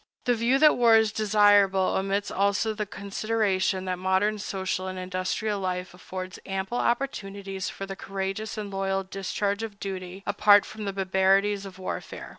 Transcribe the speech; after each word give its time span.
The 0.25 0.33
view 0.33 0.57
that 0.57 0.77
war 0.77 0.95
is 0.95 1.11
desirable 1.11 1.93
omits 1.95 2.31
also 2.31 2.73
the 2.73 2.87
consideration 2.87 3.85
that 3.85 3.99
modern 3.99 4.39
social 4.39 4.87
and 4.87 4.97
industrial 4.97 5.59
life 5.59 5.93
affords 5.93 6.39
ample 6.43 6.79
opportunities 6.79 7.69
for 7.69 7.85
the 7.85 7.95
courageous 7.95 8.57
and 8.57 8.71
loyal 8.71 9.03
discharge 9.03 9.61
of 9.61 9.79
duty, 9.79 10.23
apart 10.25 10.65
from 10.65 10.85
the 10.85 10.93
barbarities 10.93 11.67
of 11.67 11.77
warfare. 11.77 12.29